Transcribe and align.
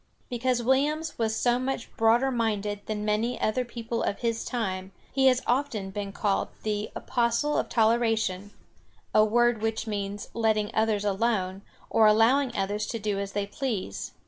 Because 0.31 0.63
Williams 0.63 1.19
was 1.19 1.35
so 1.35 1.59
much 1.59 1.95
broader 1.95 2.31
minded 2.31 2.81
than 2.87 3.05
many 3.05 3.39
other 3.39 3.63
people 3.63 4.01
of 4.01 4.21
his 4.21 4.43
time, 4.43 4.91
he 5.13 5.27
has 5.27 5.43
often 5.45 5.91
been 5.91 6.11
called 6.11 6.47
the 6.63 6.89
"Apostle 6.95 7.55
of 7.55 7.69
Toleration" 7.69 8.49
a 9.13 9.23
word 9.23 9.61
which 9.61 9.85
means 9.85 10.29
letting 10.33 10.73
others 10.73 11.05
alone, 11.05 11.61
or 11.87 12.07
allowing 12.07 12.51
others 12.55 12.87
to 12.87 12.97
do 12.97 13.19
as 13.19 13.33
they 13.33 13.45
please. 13.45 14.13